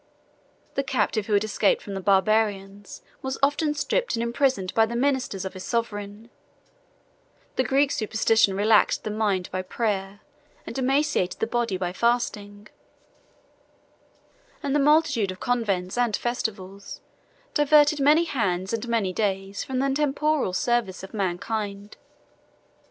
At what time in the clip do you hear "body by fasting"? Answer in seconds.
11.45-12.67